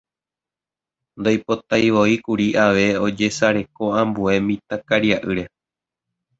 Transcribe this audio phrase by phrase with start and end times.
[1.19, 5.43] Ndoipotaivoíkuri ave ojesareko ambue mitãkariaʼýre.